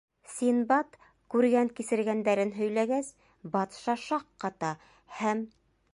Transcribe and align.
Синдбад 0.35 0.95
күргән-кисергәндәрен 1.33 2.53
һөйләгәс, 2.57 3.11
батша 3.57 3.99
шаҡ 4.09 4.29
ҡата 4.45 4.73
һәм: 5.21 5.45